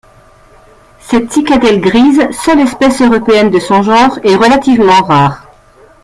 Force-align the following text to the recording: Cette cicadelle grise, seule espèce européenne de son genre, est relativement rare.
Cette 0.99 1.31
cicadelle 1.31 1.79
grise, 1.79 2.27
seule 2.31 2.61
espèce 2.61 3.03
européenne 3.03 3.51
de 3.51 3.59
son 3.59 3.83
genre, 3.83 4.17
est 4.23 4.35
relativement 4.35 5.03
rare. 5.03 5.45